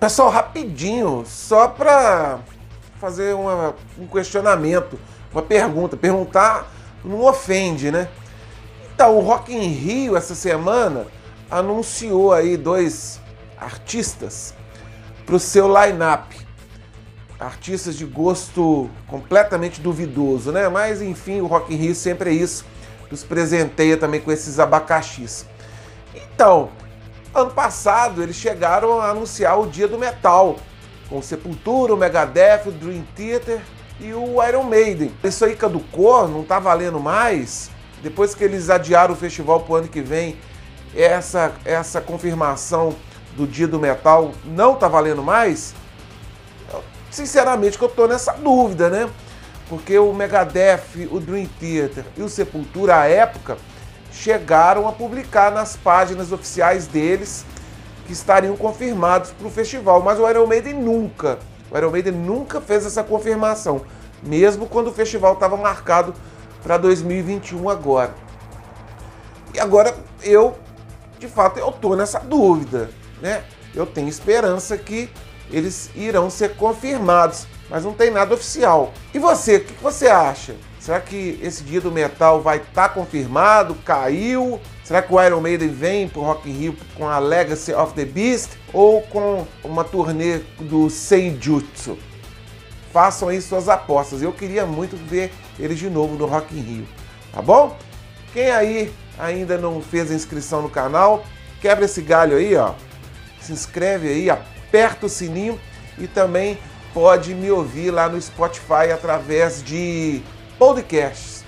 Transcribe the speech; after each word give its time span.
Pessoal, 0.00 0.30
rapidinho, 0.30 1.24
só 1.26 1.66
para 1.66 2.38
fazer 3.00 3.34
uma, 3.34 3.74
um 3.98 4.06
questionamento, 4.06 4.96
uma 5.32 5.42
pergunta. 5.42 5.96
Perguntar 5.96 6.70
não 7.04 7.24
ofende, 7.24 7.90
né? 7.90 8.08
Então, 8.94 9.16
o 9.16 9.20
Rock 9.20 9.52
in 9.52 9.72
Rio 9.72 10.16
essa 10.16 10.36
semana 10.36 11.06
anunciou 11.50 12.32
aí 12.32 12.56
dois 12.56 13.20
artistas 13.56 14.54
para 15.26 15.34
o 15.34 15.40
seu 15.40 15.66
line-up. 15.66 16.46
Artistas 17.40 17.96
de 17.96 18.04
gosto 18.04 18.88
completamente 19.08 19.80
duvidoso, 19.80 20.52
né? 20.52 20.68
Mas 20.68 21.02
enfim, 21.02 21.40
o 21.40 21.46
Rock 21.46 21.74
in 21.74 21.76
Rio 21.76 21.94
sempre 21.94 22.30
é 22.30 22.34
isso. 22.34 22.64
Nos 23.10 23.24
presenteia 23.24 23.96
também 23.96 24.20
com 24.20 24.30
esses 24.30 24.60
abacaxis. 24.60 25.44
Então, 26.14 26.70
ano 27.34 27.50
passado 27.50 28.22
eles 28.22 28.36
chegaram 28.36 29.00
a 29.00 29.10
anunciar 29.10 29.58
o 29.58 29.66
Dia 29.66 29.88
do 29.88 29.98
Metal, 29.98 30.56
com 31.08 31.22
Sepultura, 31.22 31.94
o 31.94 31.96
Megadeth, 31.96 32.62
o 32.66 32.72
Dream 32.72 33.04
Theater 33.14 33.60
e 34.00 34.12
o 34.12 34.42
Iron 34.46 34.64
Maiden. 34.64 35.12
Isso 35.24 35.44
aí 35.44 35.56
caducou, 35.56 36.28
não 36.28 36.42
tá 36.42 36.58
valendo 36.58 37.00
mais. 37.00 37.70
Depois 38.02 38.34
que 38.34 38.44
eles 38.44 38.70
adiaram 38.70 39.14
o 39.14 39.16
festival 39.16 39.60
pro 39.60 39.76
ano 39.76 39.88
que 39.88 40.00
vem, 40.00 40.36
essa, 40.94 41.52
essa 41.64 42.00
confirmação 42.00 42.94
do 43.36 43.46
Dia 43.46 43.66
do 43.66 43.78
Metal 43.78 44.32
não 44.44 44.74
tá 44.74 44.88
valendo 44.88 45.22
mais. 45.22 45.74
Sinceramente, 47.10 47.78
que 47.78 47.84
eu 47.84 47.88
tô 47.88 48.06
nessa 48.06 48.32
dúvida, 48.32 48.88
né? 48.90 49.08
Porque 49.68 49.98
o 49.98 50.12
Megadeth, 50.12 51.08
o 51.10 51.18
Dream 51.20 51.48
Theater 51.58 52.04
e 52.16 52.22
o 52.22 52.28
Sepultura, 52.28 53.00
à 53.00 53.06
época, 53.06 53.58
chegaram 54.12 54.88
a 54.88 54.92
publicar 54.92 55.50
nas 55.50 55.76
páginas 55.76 56.32
oficiais 56.32 56.86
deles 56.86 57.44
que 58.06 58.12
estariam 58.12 58.56
confirmados 58.56 59.30
para 59.30 59.46
o 59.46 59.50
festival, 59.50 60.02
mas 60.02 60.18
o 60.18 60.28
Iron 60.28 60.46
Maiden 60.46 60.74
nunca, 60.74 61.38
o 61.70 61.76
Iron 61.76 61.90
Maiden 61.90 62.14
nunca 62.14 62.60
fez 62.60 62.86
essa 62.86 63.04
confirmação, 63.04 63.82
mesmo 64.22 64.66
quando 64.66 64.88
o 64.88 64.92
festival 64.92 65.34
estava 65.34 65.56
marcado 65.56 66.14
para 66.62 66.78
2021 66.78 67.68
agora. 67.68 68.14
E 69.54 69.60
agora 69.60 69.94
eu, 70.22 70.56
de 71.18 71.28
fato, 71.28 71.58
eu 71.58 71.70
tô 71.70 71.94
nessa 71.94 72.18
dúvida, 72.18 72.90
né? 73.20 73.42
Eu 73.74 73.86
tenho 73.86 74.08
esperança 74.08 74.76
que 74.76 75.10
eles 75.50 75.90
irão 75.94 76.30
ser 76.30 76.56
confirmados, 76.56 77.46
mas 77.68 77.84
não 77.84 77.92
tem 77.92 78.10
nada 78.10 78.34
oficial. 78.34 78.92
E 79.12 79.18
você, 79.18 79.56
o 79.56 79.64
que 79.64 79.82
você 79.82 80.08
acha? 80.08 80.54
Será 80.78 81.00
que 81.00 81.38
esse 81.42 81.62
dia 81.64 81.80
do 81.80 81.92
metal 81.92 82.40
vai 82.40 82.58
estar 82.58 82.88
tá 82.88 82.88
confirmado? 82.88 83.74
Caiu? 83.84 84.58
Será 84.82 85.02
que 85.02 85.12
o 85.12 85.22
Iron 85.22 85.40
Maiden 85.40 85.68
vem 85.68 86.08
pro 86.08 86.22
Rock 86.22 86.48
in 86.48 86.52
Rio 86.52 86.76
com 86.96 87.06
a 87.06 87.18
Legacy 87.18 87.74
of 87.74 87.92
the 87.92 88.06
Beast 88.06 88.52
ou 88.72 89.02
com 89.02 89.46
uma 89.62 89.84
turnê 89.84 90.38
do 90.58 90.88
Senjutsu? 90.88 91.98
Façam 92.90 93.28
aí 93.28 93.40
suas 93.42 93.68
apostas. 93.68 94.22
Eu 94.22 94.32
queria 94.32 94.64
muito 94.64 94.96
ver 94.96 95.30
eles 95.58 95.78
de 95.78 95.90
novo 95.90 96.16
no 96.16 96.24
Rock 96.24 96.56
in 96.56 96.62
Rio, 96.62 96.88
tá 97.32 97.42
bom? 97.42 97.76
Quem 98.32 98.50
aí 98.50 98.90
ainda 99.18 99.58
não 99.58 99.82
fez 99.82 100.10
a 100.10 100.14
inscrição 100.14 100.62
no 100.62 100.70
canal, 100.70 101.24
quebra 101.60 101.84
esse 101.84 102.00
galho 102.00 102.36
aí, 102.36 102.56
ó. 102.56 102.72
Se 103.40 103.52
inscreve 103.52 104.08
aí, 104.08 104.30
aperta 104.30 105.06
o 105.06 105.08
sininho 105.08 105.60
e 105.98 106.06
também 106.06 106.58
pode 106.92 107.34
me 107.34 107.50
ouvir 107.50 107.90
lá 107.90 108.08
no 108.08 108.20
Spotify 108.20 108.92
através 108.92 109.62
de 109.62 110.22
podcasts. 110.58 111.44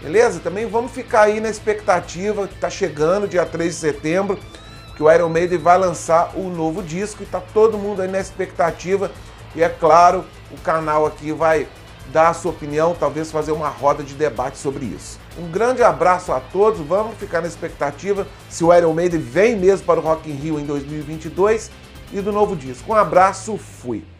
Beleza? 0.00 0.40
Também 0.40 0.66
vamos 0.66 0.92
ficar 0.92 1.22
aí 1.22 1.40
na 1.40 1.48
expectativa 1.48 2.44
está 2.44 2.70
chegando, 2.70 3.26
dia 3.26 3.44
3 3.44 3.74
de 3.74 3.80
setembro, 3.80 4.38
que 4.94 5.02
o 5.02 5.10
Iron 5.10 5.28
Maiden 5.28 5.58
vai 5.58 5.78
lançar 5.78 6.32
o 6.34 6.46
um 6.46 6.50
novo 6.50 6.82
disco 6.82 7.22
e 7.22 7.24
está 7.24 7.40
todo 7.40 7.78
mundo 7.78 8.02
aí 8.02 8.08
na 8.08 8.20
expectativa. 8.20 9.10
E 9.54 9.62
é 9.62 9.68
claro, 9.68 10.24
o 10.50 10.60
canal 10.60 11.06
aqui 11.06 11.32
vai 11.32 11.66
dar 12.12 12.28
a 12.28 12.34
sua 12.34 12.52
opinião, 12.52 12.94
talvez 12.98 13.30
fazer 13.30 13.52
uma 13.52 13.68
roda 13.68 14.02
de 14.02 14.14
debate 14.14 14.58
sobre 14.58 14.84
isso. 14.84 15.18
Um 15.38 15.50
grande 15.50 15.82
abraço 15.82 16.32
a 16.32 16.40
todos, 16.40 16.80
vamos 16.80 17.16
ficar 17.16 17.40
na 17.40 17.48
expectativa 17.48 18.26
se 18.48 18.64
o 18.64 18.72
Iron 18.72 18.92
Maiden 18.92 19.20
vem 19.20 19.56
mesmo 19.56 19.84
para 19.86 20.00
o 20.00 20.02
Rock 20.02 20.30
in 20.30 20.34
Rio 20.34 20.60
em 20.60 20.64
2022 20.64 21.70
e 22.12 22.20
do 22.20 22.32
novo 22.32 22.54
disco. 22.54 22.92
Um 22.92 22.94
abraço, 22.94 23.58
fui! 23.58 24.15